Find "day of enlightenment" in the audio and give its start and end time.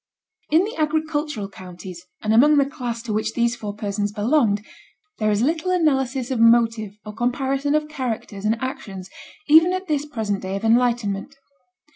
10.41-11.35